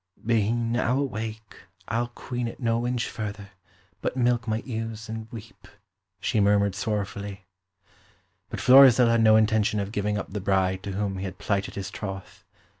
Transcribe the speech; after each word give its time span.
"Being 0.25 0.71
now 0.71 0.97
awake, 0.97 1.57
I'll 1.87 2.07
queen 2.07 2.47
it 2.47 2.59
no 2.59 2.87
inch 2.87 3.07
further, 3.07 3.51
but 4.01 4.17
milk 4.17 4.47
my 4.47 4.63
ewes 4.65 5.07
and 5.07 5.31
weep," 5.31 5.67
she 6.19 6.39
murmured 6.39 6.73
sorrowfully. 6.73 7.45
But 8.49 8.61
Florizel 8.61 9.09
had 9.09 9.21
no 9.21 9.35
intention 9.35 9.79
of 9.79 9.91
giving 9.91 10.17
up 10.17 10.33
the 10.33 10.41
bride 10.41 10.81
to 10.85 10.93
whom 10.93 11.19
he 11.19 11.25
had 11.25 11.37
plighted 11.37 11.75
his 11.75 11.91
troth. 11.91 12.43